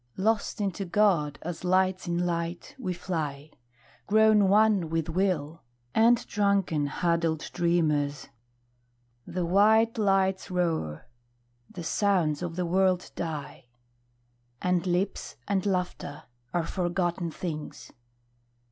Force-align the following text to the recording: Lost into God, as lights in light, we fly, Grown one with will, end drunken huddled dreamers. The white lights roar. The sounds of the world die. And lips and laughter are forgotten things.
Lost 0.17 0.59
into 0.59 0.83
God, 0.83 1.37
as 1.43 1.63
lights 1.63 2.07
in 2.07 2.25
light, 2.25 2.75
we 2.79 2.91
fly, 2.91 3.51
Grown 4.07 4.49
one 4.49 4.89
with 4.89 5.09
will, 5.09 5.61
end 5.93 6.25
drunken 6.25 6.87
huddled 6.87 7.51
dreamers. 7.53 8.27
The 9.27 9.45
white 9.45 9.99
lights 9.99 10.49
roar. 10.49 11.05
The 11.69 11.83
sounds 11.83 12.41
of 12.41 12.55
the 12.55 12.65
world 12.65 13.11
die. 13.15 13.67
And 14.59 14.87
lips 14.87 15.35
and 15.47 15.67
laughter 15.67 16.23
are 16.51 16.65
forgotten 16.65 17.29
things. 17.29 17.91